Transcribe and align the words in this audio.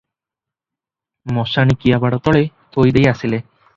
ମଶାଣି 1.37 1.77
କିଆବାଡ଼ 1.83 2.21
ତଳେ 2.29 2.43
ଥୋଇ 2.77 2.95
ଦେଇ 2.97 3.09
ଆସିଲେ। 3.13 3.43